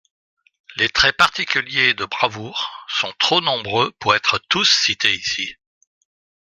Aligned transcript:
Les 0.77 0.89
traits 0.89 1.15
particuliers 1.15 1.93
de 1.93 2.05
bravoure 2.05 2.71
sont 2.89 3.13
trop 3.19 3.39
nombreux 3.39 3.91
pour 3.99 4.15
être 4.15 4.39
tous 4.49 4.65
cités 4.65 5.13
ici. 5.13 5.55